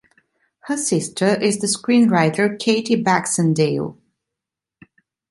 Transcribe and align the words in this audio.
Her 0.61 0.77
sister 0.77 1.27
is 1.39 1.59
the 1.59 1.67
screenwriter 1.67 2.57
Katie 2.57 2.95
Baxendale. 2.95 3.99